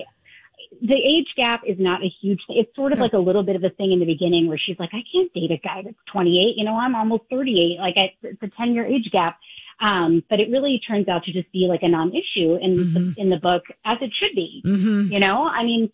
[0.82, 2.58] the age gap is not a huge thing.
[2.58, 4.78] It's sort of like a little bit of a thing in the beginning where she's
[4.78, 6.56] like, I can't date a guy that's 28.
[6.58, 7.80] You know, I'm almost 38.
[7.80, 9.40] Like I, it's a 10 year age gap.
[9.80, 13.30] Um, but it really turns out to just be like a non-issue in the, in
[13.30, 14.64] the book as it should be.
[14.66, 15.14] Mm-hmm.
[15.14, 15.92] You know, I mean,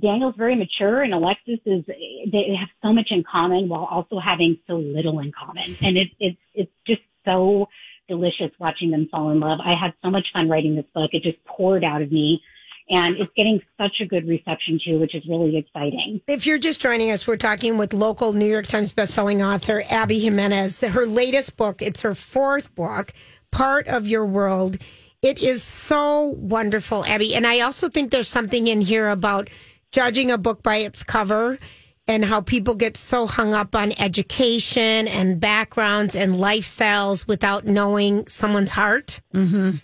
[0.00, 4.58] Daniel's very mature and Alexis is, they have so much in common while also having
[4.66, 5.76] so little in common.
[5.82, 7.68] And it, it's, it's just so
[8.08, 9.58] delicious watching them fall in love.
[9.64, 11.10] I had so much fun writing this book.
[11.12, 12.40] It just poured out of me
[12.88, 16.20] and it's getting such a good reception too, which is really exciting.
[16.28, 20.20] If you're just joining us, we're talking with local New York Times bestselling author Abby
[20.20, 20.80] Jimenez.
[20.80, 23.12] Her latest book, it's her fourth book,
[23.50, 24.78] Part of Your World.
[25.22, 27.34] It is so wonderful, Abby.
[27.34, 29.50] And I also think there's something in here about
[29.90, 31.58] judging a book by its cover
[32.06, 38.28] and how people get so hung up on education and backgrounds and lifestyles without knowing
[38.28, 39.20] someone's heart.
[39.34, 39.78] Mm-hmm.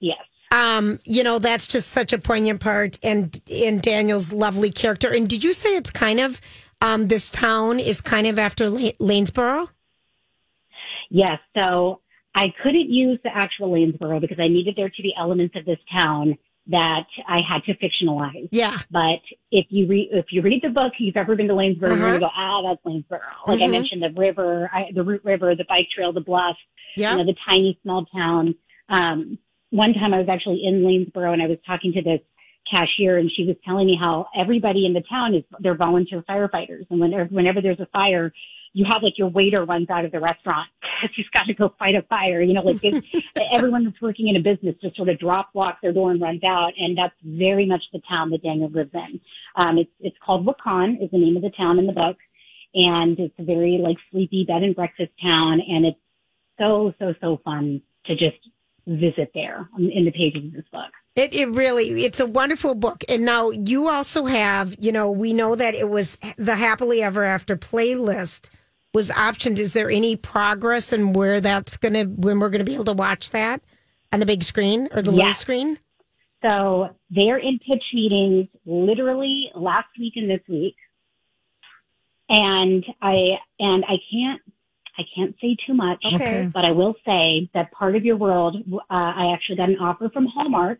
[0.00, 0.18] Yes.
[0.54, 5.12] Um, you know, that's just such a poignant part and in Daniel's lovely character.
[5.12, 6.40] And did you say it's kind of
[6.80, 9.68] um this town is kind of after La- Lanesboro?
[11.10, 11.38] Yes.
[11.56, 12.00] So
[12.34, 15.78] I couldn't use the actual Lanesboro because I needed there to be elements of this
[15.92, 16.36] town
[16.68, 18.48] that I had to fictionalize.
[18.50, 18.78] Yeah.
[18.90, 21.92] But if you read, if you read the book, you've ever been to Lanesboro, you're
[21.92, 21.98] Uh-huh.
[21.98, 23.20] going to go, ah, that's Lanesboro.
[23.46, 23.70] Like I Mhm.
[23.72, 26.56] mentioned, the river, I, the Root River, the bike trail, the bluff,
[26.96, 27.12] Yeah.
[27.12, 28.54] you know, the tiny small town.
[28.88, 29.38] Um,
[29.74, 32.20] one time I was actually in Lanesboro and I was talking to this
[32.70, 36.86] cashier and she was telling me how everybody in the town is, they're volunteer firefighters.
[36.90, 38.32] And whenever, whenever there's a fire,
[38.72, 41.74] you have like your waiter runs out of the restaurant because he's got to go
[41.76, 42.40] fight a fire.
[42.40, 42.84] You know, like
[43.52, 46.44] everyone that's working in a business just sort of drop walks their door and runs
[46.44, 46.72] out.
[46.78, 49.20] And that's very much the town that Daniel lives in.
[49.56, 52.16] Um, it's, it's called Wakan is the name of the town in the book.
[52.76, 55.60] And it's a very like sleepy bed and breakfast town.
[55.60, 55.98] And it's
[56.58, 58.38] so, so, so fun to just
[58.86, 60.90] visit there in the pages of this book.
[61.16, 63.04] It it really it's a wonderful book.
[63.08, 67.24] And now you also have, you know, we know that it was the happily ever
[67.24, 68.50] after playlist
[68.92, 69.58] was optioned.
[69.58, 73.30] Is there any progress and where that's gonna when we're gonna be able to watch
[73.30, 73.62] that
[74.12, 75.78] on the big screen or the little screen?
[76.44, 80.76] So they're in pitch meetings literally last week and this week.
[82.28, 84.42] And I, and I can't,
[84.96, 86.48] I can't say too much, Okay.
[86.54, 90.08] but I will say that part of your world, uh, I actually got an offer
[90.10, 90.78] from Hallmark,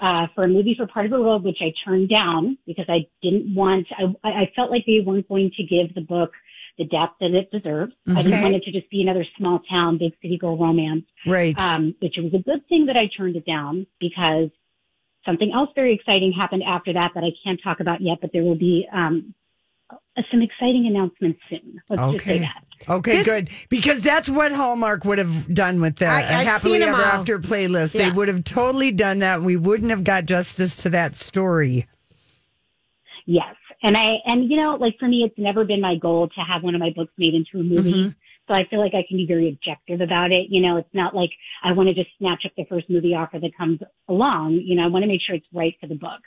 [0.00, 3.06] uh, for a movie for part of your world, which I turned down because I
[3.22, 6.32] didn't want, I, I felt like they weren't going to give the book
[6.76, 7.92] the depth that it deserves.
[8.06, 8.42] I didn't Okay.
[8.42, 11.58] want it to just be another small town, big city girl romance Right.
[11.58, 14.50] um, which it was a good thing that I turned it down because
[15.26, 18.42] something else very exciting happened after that that I can't talk about yet, but there
[18.44, 19.34] will be um,
[20.30, 21.80] some exciting announcements soon.
[21.88, 22.64] Let's just say that.
[22.88, 23.50] Okay, This- good.
[23.68, 26.90] Because that's what Hallmark would have done with that I- a I've happily seen 'em
[26.94, 27.08] ever all.
[27.08, 27.94] after playlist.
[27.94, 28.10] Yeah.
[28.10, 29.42] They would have totally done that.
[29.42, 31.86] We wouldn't have got justice to that story.
[33.26, 33.54] Yes.
[33.82, 36.62] And I, and you know, like for me, it's never been my goal to have
[36.62, 37.92] one of my books made into a movie.
[37.92, 38.08] Mm-hmm.
[38.48, 40.46] So I feel like I can be very objective about it.
[40.48, 41.30] You know, it's not like
[41.62, 44.62] I want to just snatch up the first movie offer that comes along.
[44.64, 46.20] You know, I want to make sure it's right for the book.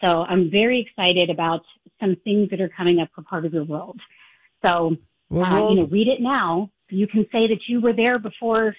[0.00, 1.62] So I'm very excited about
[2.00, 3.98] some things that are coming up for part of your world.
[4.62, 4.96] So,
[5.30, 6.70] Well, uh, we'll- you know, read it now.
[6.88, 8.76] You can say that you were there before,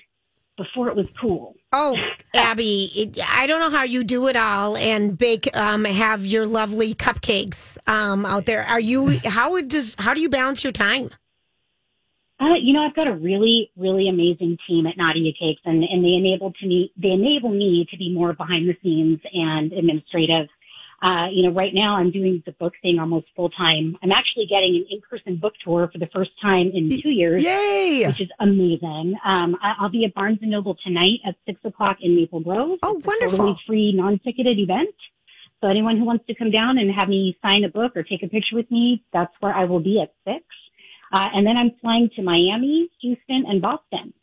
[0.56, 1.56] before it was cool.
[1.74, 1.98] Oh,
[2.34, 6.46] Abby, it, I don't know how you do it all and bake, um, have your
[6.46, 8.64] lovely cupcakes um, out there.
[8.64, 9.20] Are you?
[9.26, 9.96] How does?
[10.00, 11.10] How do you balance your time?
[12.40, 16.04] Uh, you know, I've got a really, really amazing team at Nadia Cakes, and, and
[16.06, 20.48] they enable to me, they enable me to be more behind the scenes and administrative.
[21.02, 23.98] Uh, you know, right now I'm doing the book thing almost full time.
[24.02, 27.44] I'm actually getting an in-person book tour for the first time in two years.
[27.44, 28.08] Yay!
[28.08, 29.16] Which is amazing.
[29.24, 32.80] Um, I, I'll be at Barnes and Noble tonight at six o'clock in Maple Grove.
[32.82, 33.38] Oh, It's a wonderful.
[33.38, 34.96] Totally free, non-ticketed event.
[35.62, 38.24] So anyone who wants to come down and have me sign a book or take
[38.24, 40.44] a picture with me, that's where I will be at six.
[41.12, 44.14] Uh, and then I'm flying to Miami, Houston, and Boston.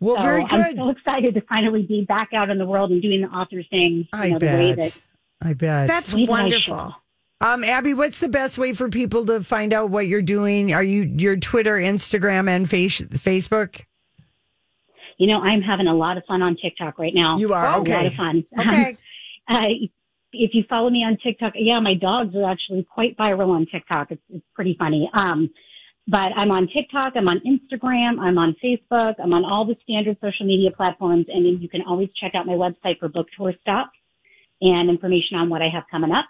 [0.00, 3.02] Well, so very I'm so excited to finally be back out in the world and
[3.02, 4.08] doing the author thing.
[4.12, 4.98] You I know, the way that
[5.40, 5.88] I bet.
[5.88, 6.94] That's way wonderful.
[7.40, 10.74] Um, Abby, what's the best way for people to find out what you're doing?
[10.74, 13.80] Are you your Twitter, Instagram, and face, Facebook?
[15.16, 17.38] You know, I'm having a lot of fun on TikTok right now.
[17.38, 17.64] You are?
[17.66, 18.06] a lot Okay.
[18.08, 18.44] of fun.
[18.58, 18.96] Okay.
[19.48, 19.66] uh,
[20.32, 24.12] if you follow me on TikTok, yeah, my dogs are actually quite viral on TikTok.
[24.12, 25.10] It's, it's pretty funny.
[25.12, 25.50] Um,
[26.06, 30.16] but I'm on TikTok, I'm on Instagram, I'm on Facebook, I'm on all the standard
[30.20, 33.52] social media platforms, and then you can always check out my website for book tour
[33.60, 33.96] stops
[34.60, 36.26] and information on what I have coming up.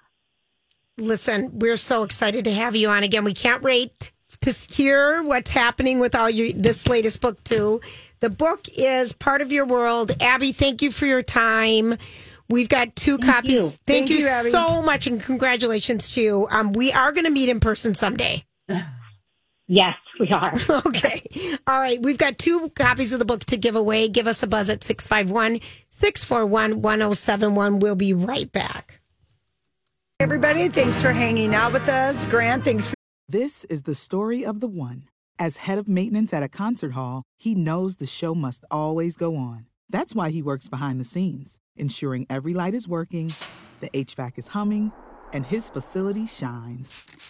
[0.99, 3.25] Listen, we're so excited to have you on again.
[3.25, 7.81] We can't wait to hear what's happening with all your this latest book too.
[8.21, 10.13] The book is part of your world.
[10.21, 11.97] Abby, thank you for your time.
[12.49, 13.53] We've got two copies.
[13.53, 13.63] you.
[13.63, 16.49] Thank, Thank you, you, so much, and congratulations to you.
[16.51, 18.45] Um, we are going to meet in person someday.
[19.71, 20.53] Yes, we are.
[20.87, 21.23] Okay.
[21.69, 22.03] All right.
[22.03, 24.09] We've got two copies of the book to give away.
[24.09, 27.79] Give us a buzz at 651 641 1071.
[27.79, 29.01] We'll be right back.
[30.19, 32.27] Everybody, thanks for hanging out with us.
[32.27, 32.95] Grant, thanks for
[33.29, 35.05] This is the story of the one.
[35.39, 39.37] As head of maintenance at a concert hall, he knows the show must always go
[39.37, 39.67] on.
[39.89, 43.33] That's why he works behind the scenes, ensuring every light is working,
[43.79, 44.91] the HVAC is humming,
[45.33, 47.30] and his facility shines.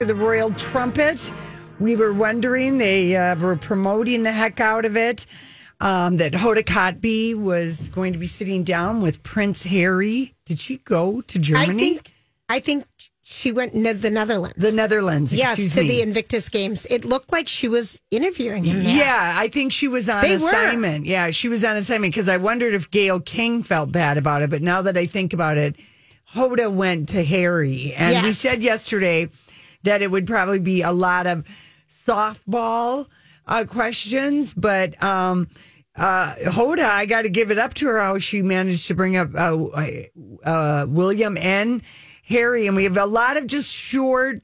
[0.00, 1.32] The Royal Trumpet.
[1.78, 5.24] We were wondering, they uh, were promoting the heck out of it.
[5.80, 10.34] Um, that Hoda Kotb was going to be sitting down with Prince Harry.
[10.46, 11.68] Did she go to Germany?
[11.68, 12.12] I think,
[12.48, 12.84] I think
[13.22, 14.56] she went to the Netherlands.
[14.56, 15.32] the Netherlands.
[15.32, 15.88] yes, to me.
[15.88, 16.86] the Invictus Games.
[16.90, 18.82] It looked like she was interviewing him.
[18.82, 18.96] there.
[18.96, 20.48] Yeah, I think she was on They were.
[20.48, 21.06] assignment.
[21.06, 24.50] Yeah, she was on assignment because I wondered if Gayle King felt bad about it.
[24.50, 25.76] But now that I think about it,
[26.34, 27.94] Hoda went to Harry.
[27.94, 29.28] And we said yesterday
[29.84, 31.46] that it would probably be a lot of
[31.88, 33.06] softball
[33.46, 34.52] uh, questions.
[34.52, 35.48] But um,
[35.96, 39.16] uh, Hoda, I got to give it up to her how she managed to bring
[39.16, 39.66] up uh,
[40.44, 41.82] uh, William and
[42.24, 42.66] Harry.
[42.66, 44.40] And we have a lot of just short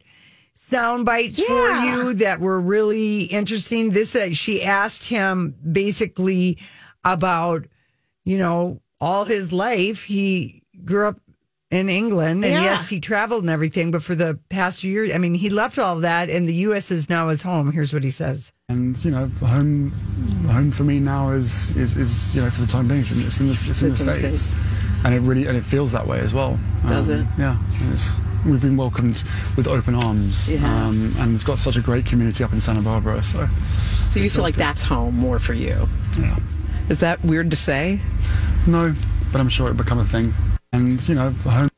[0.55, 3.91] sound bites for you that were really interesting.
[3.91, 6.59] This uh, she asked him basically
[7.03, 7.67] about
[8.25, 10.05] you know all his life.
[10.05, 11.21] He grew up
[11.71, 12.63] in England, and Yeah.
[12.65, 13.91] yes, he traveled and everything.
[13.91, 16.91] But for the past year, I mean, he left all of that, and the U.S.
[16.91, 17.71] is now his home.
[17.73, 18.51] Here's what he says.
[18.69, 19.91] And you know, home,
[20.49, 23.21] home for me now is is, is you know for the time being, it's in,
[23.27, 24.41] it's in the, it's in the It's in the states.
[24.41, 24.65] States.
[25.05, 26.59] and it really and it feels that way as well.
[26.87, 27.27] Does Um, it?
[27.39, 27.57] Yeah,
[27.93, 29.23] it's, we've been welcomed
[29.57, 30.65] with open arms, Yeah.
[30.87, 33.23] um, and it's got such a great community up in Santa Barbara.
[33.25, 33.49] So,
[34.09, 34.63] So you feel like good.
[34.63, 35.89] that's home more for you?
[36.19, 36.37] Yeah.
[36.89, 38.01] Is that weird to say?
[38.67, 38.95] No,
[39.31, 40.33] but I'm sure it'll become a thing.
[40.73, 41.69] And you know, home.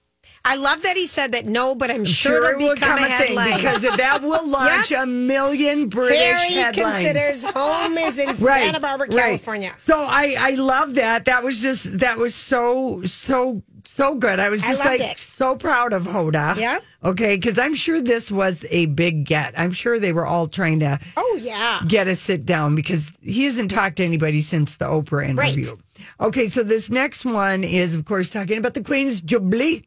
[0.45, 1.47] I love that he said that.
[1.47, 3.83] No, but I'm sure, Sure, it it'll will become become a a thing headline because
[3.83, 5.03] that will launch Yep.
[5.05, 6.97] a million British Harry headlines.
[6.97, 9.17] considers home is in Right, Santa Barbara, right.
[9.19, 9.73] California.
[9.79, 11.27] So I I love that.
[11.27, 14.41] That was just that was so so so good.
[14.41, 15.19] I was just loved like it.
[15.21, 16.57] so proud of Hoda.
[16.57, 16.81] Yeah.
[17.05, 19.59] Okay, because I'm sure this was a big get.
[19.59, 21.83] I'm sure they were all trying to Oh yeah.
[21.87, 25.71] get a sit down because he hasn't talked to anybody since the Oprah interview.
[25.71, 25.79] Right.
[26.21, 29.83] Okay, so this next one is, of course, talking about the Queen's Jubilee.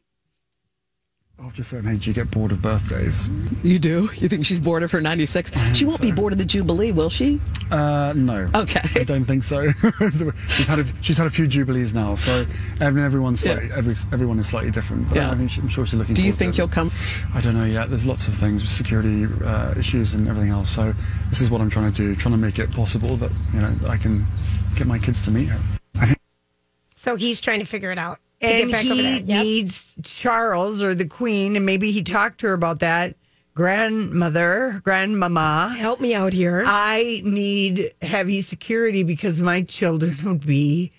[1.38, 3.28] I've just saying, hey, do you get bored of birthdays?
[3.62, 4.08] You do?
[4.14, 5.52] You think she's bored of her 96?
[5.76, 7.42] She won't be bored of the Jubilee, will she?
[7.70, 8.48] Uh, no.
[8.54, 8.80] Okay.
[8.98, 9.70] I don't think so.
[10.48, 12.46] she's had a, she's had a few jubilees now, so
[12.80, 15.08] every, everyone's slightly, every, everyone is slightly different.
[15.08, 15.30] But Yeah.
[15.30, 16.14] I think she, I'm sure she's looking.
[16.14, 16.72] Do you think to you'll it.
[16.72, 16.90] come?
[17.34, 17.90] I don't know yet.
[17.90, 20.70] There's lots of things with security uh, issues and everything else.
[20.70, 20.94] So
[21.28, 23.74] this is what I'm trying to do, trying to make it possible that you know
[23.90, 24.24] I can
[24.74, 25.60] get my kids to meet her.
[27.06, 29.22] So he's trying to figure it out to and get back he over there.
[29.22, 29.44] Yep.
[29.44, 33.14] needs Charles or the Queen, and maybe he talked to her about that.
[33.54, 36.64] Grandmother, grandmama, help me out here.
[36.66, 40.90] I need heavy security because my children would be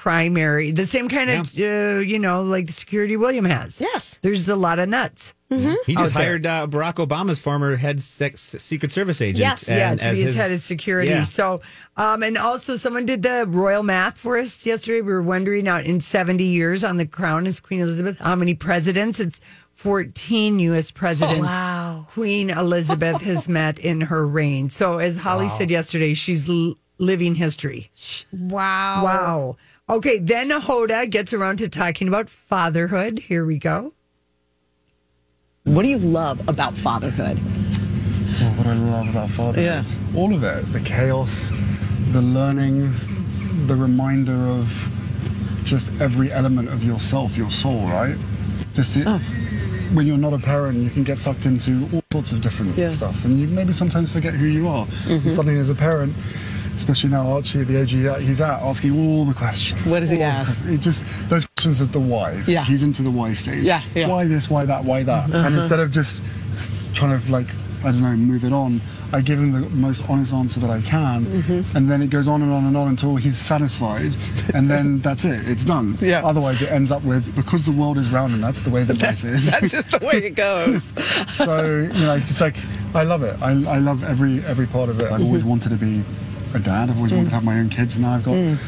[0.00, 3.82] primary, the same kind of, uh, you know, like the security William has.
[3.82, 5.34] Yes, there's a lot of nuts.
[5.50, 6.10] He just out there.
[6.12, 9.40] hired uh, Barack Obama's former head sex, Secret Service agent.
[9.40, 11.10] Yes, yeah, and to be his head of security.
[11.10, 11.24] Yeah.
[11.24, 11.60] So,
[11.98, 15.02] um, and also someone did the royal math for us yesterday.
[15.02, 18.54] We were wondering out in 70 years on the crown as Queen Elizabeth, how many
[18.54, 19.20] presidents?
[19.20, 19.38] It's
[19.74, 20.90] 14 U.S.
[20.90, 21.40] presidents.
[21.40, 22.06] wow.
[22.08, 24.70] Queen Elizabeth has met in her reign.
[24.70, 25.50] So, as Holly Wow.
[25.58, 27.90] said yesterday, she's l- living history.
[28.32, 29.04] Wow.
[29.04, 29.56] Wow.
[29.90, 33.18] Okay, then Hoda gets around to talking about fatherhood.
[33.18, 33.92] Here we go.
[35.64, 37.40] What do you love about fatherhood?
[37.40, 39.64] Oh, what I love about fatherhood.
[39.64, 39.84] Yeah.
[40.16, 40.72] All of it.
[40.72, 41.52] The chaos,
[42.12, 42.94] the learning,
[43.66, 44.88] the reminder of
[45.64, 48.16] just every element of yourself, your soul, right?
[48.74, 49.18] Just it, oh.
[49.92, 52.90] when you're not a parent, you can get sucked into all sorts of different Yeah.
[52.90, 54.86] stuff, and you maybe sometimes forget who you are.
[55.08, 56.14] And suddenly, as a parent,
[56.80, 59.80] especially now Archie the age that he's at, asking all the questions.
[59.86, 60.54] What does he the ask?
[60.58, 60.74] questions.
[60.74, 62.42] It just those questions of the why.
[62.46, 62.64] Yeah.
[62.64, 63.62] He's into the why stage.
[63.62, 64.08] Yeah, yeah.
[64.08, 64.48] Why this?
[64.48, 64.82] Why that?
[64.84, 65.24] Why that?
[65.26, 65.60] And Uh-huh.
[65.60, 66.22] instead of just
[66.94, 67.46] trying to like
[67.82, 68.80] I don't know, move it on.
[69.12, 71.76] I give him the most honest answer that I can, Mm-hmm.
[71.76, 74.12] and then it goes on and on and on until he's satisfied,
[74.54, 75.40] and then that's it.
[75.48, 75.98] It's done.
[76.00, 76.20] Yeah.
[76.24, 79.02] Otherwise, it ends up with because the world is round and that's the way that
[79.08, 79.50] life is.
[79.50, 80.84] That's just the way it goes.
[81.34, 81.64] so
[81.94, 82.56] you know, it's like
[82.94, 83.36] I love it.
[83.42, 85.10] I, I love every every part of it.
[85.10, 86.02] I've always wanted to be
[86.54, 86.90] a dad.
[86.90, 88.58] I've always wanted to have my own kids, and now I've got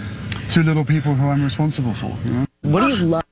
[0.50, 2.16] two little people who I'm responsible for.
[2.24, 2.46] You know.
[2.62, 3.22] What do you love?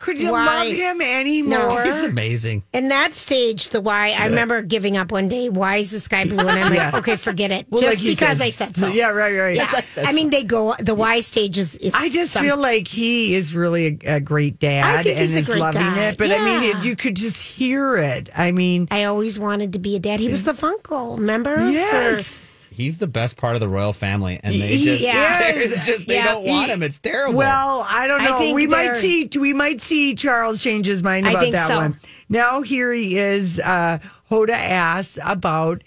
[0.00, 0.44] Could you Why?
[0.68, 1.82] love him anymore?
[1.84, 2.62] He's amazing.
[2.72, 5.48] In that stage, the why, I remember giving up one day.
[5.48, 6.38] Why is the sky blue?
[6.38, 6.90] And I'm like, Yeah.
[6.94, 7.66] okay, forget it.
[7.68, 8.44] Well, Just like because said.
[8.44, 8.88] I said so.
[8.92, 9.56] Yeah, right, right.
[9.56, 9.62] Yeah.
[9.62, 11.74] Yes, I said I mean, they go, the why stage is.
[11.78, 15.16] is I just some- feel like he is really a, a great dad I think
[15.18, 16.04] and he's a is great loving guy.
[16.10, 16.16] it.
[16.16, 18.28] But I mean, it, you could just hear it.
[18.36, 20.20] I mean, I always wanted to be a dad.
[20.20, 21.56] He was the Funko, remember?
[21.70, 22.47] Yes.
[22.78, 25.72] He's the best part of the royal family, and they He just, is.
[25.72, 26.26] it's just they Yeah.
[26.32, 26.80] don't want him.
[26.84, 27.34] It's terrible.
[27.36, 28.38] Well, I don't know.
[28.38, 29.28] think we might see.
[29.36, 31.76] We might see Charles change his mind I about think that so.
[31.76, 31.98] one.
[32.28, 33.58] Now here he is.
[33.58, 33.98] Uh,
[34.30, 35.82] Hoda asks about.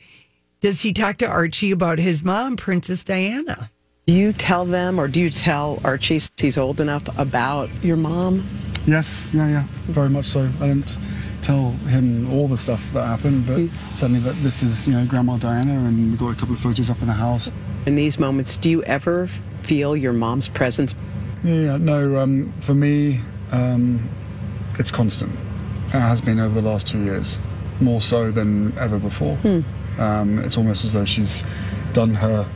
[0.59, 3.71] Does he talk to Archie about his mom, Princess Diana?
[4.05, 7.95] Do you tell them, or do you tell Archie since he's old enough about your
[7.97, 8.45] mom?
[8.85, 10.41] Yes, yeah, yeah, very much so.
[10.59, 10.97] I don't
[11.41, 13.61] tell him all the stuff that happened, but
[13.95, 16.89] certainly that this is, you know, Grandma Diana, and we've got a couple of photos
[16.89, 17.51] up in the house.
[17.85, 19.27] In these moments, do you ever
[19.63, 20.95] feel your mom's presence?
[21.43, 23.19] Yeah, yeah no, um, for me,
[23.51, 24.07] um,
[24.79, 25.33] it's constant.
[25.87, 27.39] It has been over the last two years,
[27.79, 29.37] more so than ever before.
[29.97, 31.43] Um, it's almost as though she's
[31.93, 32.49] done her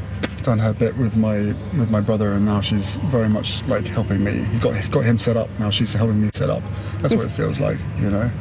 [0.43, 1.37] done her bit with my
[1.77, 4.45] with my brother, and now she's very much like helping me.
[4.59, 5.49] Got got him set up.
[5.59, 6.63] Now she's helping me set up.
[7.01, 8.31] That's what it feels like, you know.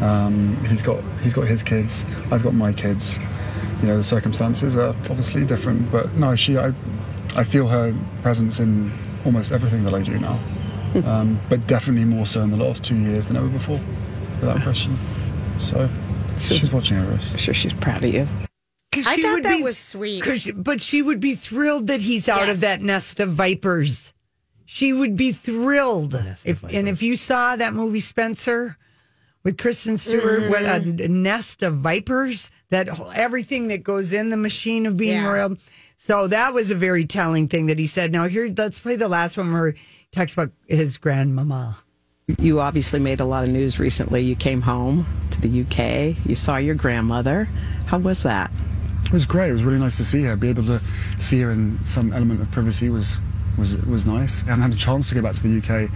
[0.00, 2.04] Um, he's got he's got his kids.
[2.30, 3.18] I've got my kids.
[3.80, 6.72] You know, the circumstances are obviously different, but no, she I
[7.36, 8.92] I feel her presence in
[9.24, 10.38] almost everything that I do now.
[11.06, 13.80] Um, but definitely more so in the last two years than ever before,
[14.40, 14.96] without question.
[15.58, 15.88] So
[16.38, 17.36] she's watching over us.
[17.38, 18.28] Sure, she's proud of you.
[18.92, 20.22] I she thought would that be- was sweet.
[20.22, 22.56] 'cause- but she would be thrilled that he's out Yes.
[22.56, 24.12] of that nest of vipers.
[24.66, 26.14] She would be thrilled.
[26.44, 28.76] If, and if you saw that movie Spencer
[29.44, 31.22] with Kristen Stewart, what a Mm-hmm.
[31.22, 35.28] nest of vipers, that whole- everything that goes in the machine of being Yeah.
[35.28, 35.56] royal.
[35.98, 38.10] So that was a very telling thing that he said.
[38.12, 39.76] Now here, let's play the last one where he
[40.12, 41.78] talks about his grandmama.
[42.38, 44.22] You obviously made a lot of news recently.
[44.22, 46.16] You came home to the UK.
[46.26, 47.48] You saw your grandmother.
[47.86, 48.50] How was that?
[49.04, 49.50] It was great.
[49.50, 50.34] It was really nice to see her.
[50.34, 50.80] Be able to
[51.18, 53.20] see her in some element of privacy was
[53.58, 54.42] was was nice.
[54.44, 55.88] I haven't had a chance to go back to the UK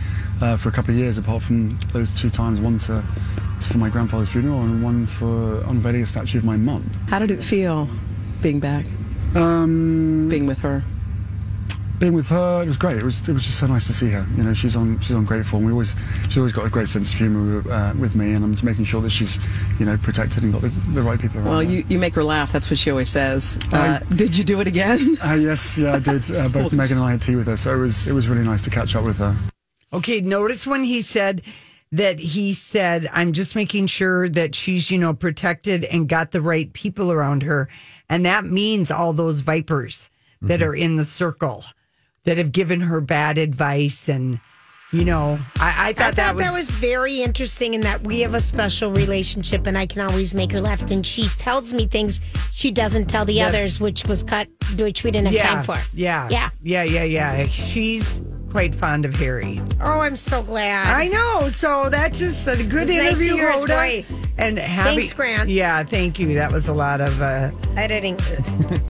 [0.43, 2.61] uh, for a couple of years, apart from those two times.
[2.61, 3.03] One to,
[3.37, 6.91] to for my grandfather's funeral, and one for unveiling a statue of my mum.
[7.09, 7.89] How did it feel
[8.43, 8.87] being back?
[9.35, 10.83] Um, being with her.
[11.99, 12.97] Being with her, it was great.
[12.99, 14.25] It was it was just so nice to see her.
[14.37, 15.65] You know, she's on she's on great form.
[15.65, 18.53] We always she's always got a great sense of humour uh, with me, and I'm
[18.53, 19.41] just making sure that she's
[19.81, 21.49] you know protected and got the, the right people around.
[21.49, 21.65] Well, her.
[21.65, 22.53] you, you make her laugh.
[22.53, 23.59] That's what she always says.
[23.73, 25.17] Uh, did you do it again?
[25.29, 26.31] Uh, yes, yeah, I did.
[26.31, 28.45] Uh, both Meghan and I had tea with her, so it was it was really
[28.45, 29.37] nice to catch up with her.
[29.93, 31.43] Okay, notice when he said
[31.93, 36.41] that he said, I'm just making sure that she's, you know, protected and got the
[36.41, 37.69] right people around her.
[38.11, 40.11] And that means all those vipers
[40.43, 40.69] that Mm-hmm.
[40.69, 41.65] are in the circle
[42.25, 44.09] that have given her bad advice.
[44.09, 44.39] And,
[44.93, 48.03] you know, I, I thought, I thought that, was, that was very interesting in that
[48.03, 50.83] we have a special relationship and I can always make her laugh.
[50.91, 52.21] And she tells me things
[52.53, 54.47] she doesn't tell the That's- others, which was cut,
[54.79, 55.77] which we didn't have yeah, time for.
[55.95, 56.29] Yeah.
[56.31, 56.51] Yeah.
[56.61, 56.83] Yeah.
[56.85, 57.03] Yeah.
[57.05, 57.47] Yeah.
[57.49, 59.61] She's quite fond of Harry.
[59.81, 60.95] Oh, I'm so glad.
[60.95, 61.49] I know.
[61.49, 63.37] So that's just a good nice interview.
[63.37, 64.27] his voice.
[64.39, 65.49] And having, Thanks, Grant.
[65.49, 66.35] Yeah, thank you.
[66.35, 68.17] That was a lot of uh, editing.